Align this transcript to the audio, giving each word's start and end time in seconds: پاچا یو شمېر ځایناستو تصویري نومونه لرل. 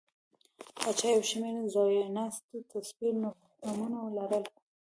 پاچا 0.77 1.07
یو 1.15 1.23
شمېر 1.29 1.55
ځایناستو 1.73 2.55
تصویري 2.71 3.19
نومونه 3.21 3.99
لرل. 4.17 4.43